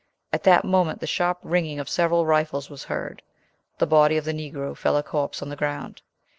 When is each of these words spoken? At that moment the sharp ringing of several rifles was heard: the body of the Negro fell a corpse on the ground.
At 0.33 0.41
that 0.45 0.65
moment 0.65 0.99
the 0.99 1.05
sharp 1.05 1.37
ringing 1.43 1.77
of 1.79 1.87
several 1.87 2.25
rifles 2.25 2.71
was 2.71 2.85
heard: 2.85 3.21
the 3.77 3.85
body 3.85 4.17
of 4.17 4.25
the 4.25 4.33
Negro 4.33 4.75
fell 4.75 4.97
a 4.97 5.03
corpse 5.03 5.43
on 5.43 5.49
the 5.49 5.55
ground. 5.55 6.01